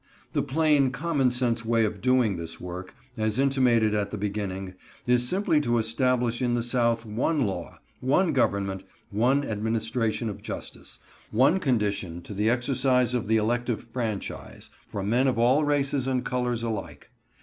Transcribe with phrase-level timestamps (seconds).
[0.33, 4.73] The plain, common sense way of doing this work, as intimated at the beginning,
[5.05, 10.97] is simply to establish in the South one law, one government, one administration of justice,
[11.29, 16.25] one condition to the exercise of the elective franchise, for men of all races and
[16.25, 17.11] colors alike.